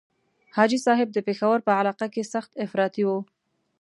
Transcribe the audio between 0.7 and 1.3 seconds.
صاحب د